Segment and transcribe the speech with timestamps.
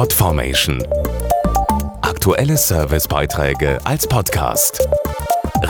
[0.00, 0.82] Podformation.
[2.00, 4.88] Aktuelle Servicebeiträge als Podcast.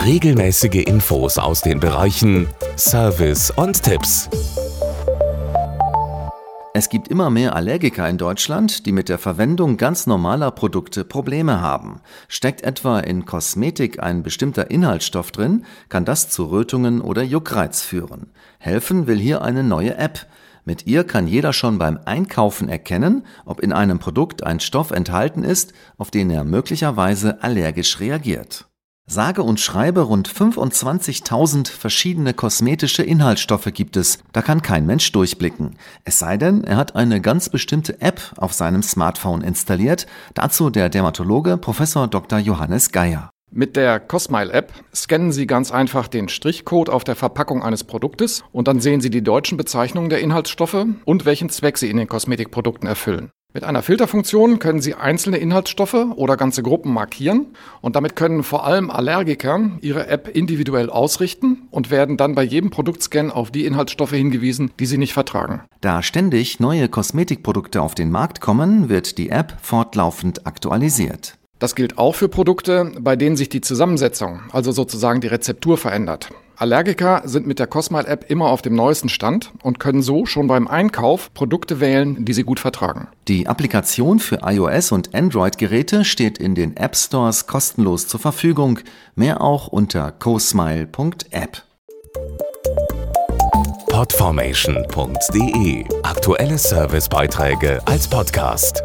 [0.05, 2.47] Regelmäßige Infos aus den Bereichen
[2.77, 4.29] Service und Tipps.
[6.73, 11.59] Es gibt immer mehr Allergiker in Deutschland, die mit der Verwendung ganz normaler Produkte Probleme
[11.59, 11.99] haben.
[12.29, 18.27] Steckt etwa in Kosmetik ein bestimmter Inhaltsstoff drin, kann das zu Rötungen oder Juckreiz führen.
[18.59, 20.25] Helfen will hier eine neue App.
[20.71, 25.43] Mit ihr kann jeder schon beim Einkaufen erkennen, ob in einem Produkt ein Stoff enthalten
[25.43, 28.69] ist, auf den er möglicherweise allergisch reagiert.
[29.05, 34.19] Sage und schreibe rund 25.000 verschiedene kosmetische Inhaltsstoffe gibt es.
[34.31, 35.75] Da kann kein Mensch durchblicken.
[36.05, 40.07] Es sei denn, er hat eine ganz bestimmte App auf seinem Smartphone installiert.
[40.35, 42.39] Dazu der Dermatologe Professor Dr.
[42.39, 43.30] Johannes Geier.
[43.53, 48.69] Mit der Cosmile-App scannen Sie ganz einfach den Strichcode auf der Verpackung eines Produktes und
[48.69, 52.87] dann sehen Sie die deutschen Bezeichnungen der Inhaltsstoffe und welchen Zweck sie in den Kosmetikprodukten
[52.87, 53.29] erfüllen.
[53.53, 57.47] Mit einer Filterfunktion können Sie einzelne Inhaltsstoffe oder ganze Gruppen markieren
[57.81, 62.69] und damit können vor allem Allergiker ihre App individuell ausrichten und werden dann bei jedem
[62.69, 65.63] Produktscan auf die Inhaltsstoffe hingewiesen, die sie nicht vertragen.
[65.81, 71.37] Da ständig neue Kosmetikprodukte auf den Markt kommen, wird die App fortlaufend aktualisiert.
[71.61, 76.29] Das gilt auch für Produkte, bei denen sich die Zusammensetzung, also sozusagen die Rezeptur verändert.
[76.55, 80.67] Allergiker sind mit der Cosmile-App immer auf dem neuesten Stand und können so schon beim
[80.67, 83.09] Einkauf Produkte wählen, die sie gut vertragen.
[83.27, 88.79] Die Applikation für iOS und Android-Geräte steht in den App Stores kostenlos zur Verfügung.
[89.13, 91.63] Mehr auch unter cosmile.app.
[93.87, 98.81] Podformation.de Aktuelle Servicebeiträge als Podcast.